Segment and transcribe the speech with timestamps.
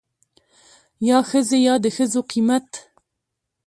[1.07, 2.69] يا ښځې يا دښځو قيمت.